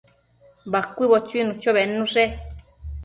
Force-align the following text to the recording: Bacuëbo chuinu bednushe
Bacuëbo 0.75 1.17
chuinu 1.27 1.53
bednushe 1.77 2.23